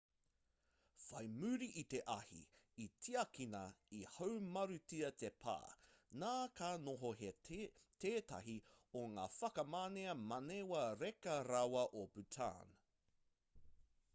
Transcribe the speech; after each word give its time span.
whai 1.01 1.25
muri 1.41 1.67
i 1.81 1.81
te 1.93 1.99
ahi 2.13 2.39
i 2.85 2.87
tiakina 3.07 3.59
i 3.97 3.99
haumarutia 4.13 5.11
te 5.23 5.31
pā 5.43 5.55
nā 6.23 6.31
ka 6.61 6.71
noho 6.87 7.11
hei 7.21 7.61
tētahi 8.07 8.57
o 9.03 9.05
ngā 9.13 9.27
whakamanea 9.37 10.17
manawa 10.33 10.83
reka 11.05 11.37
rawa 11.53 11.85
o 12.05 12.09
bhutan 12.17 12.77